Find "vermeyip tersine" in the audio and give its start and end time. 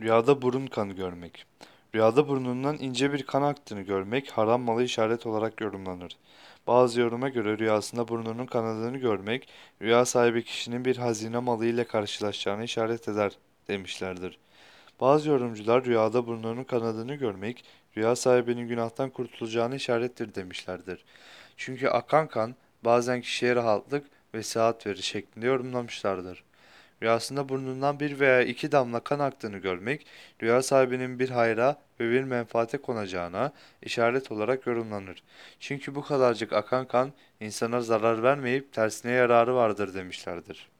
38.22-39.12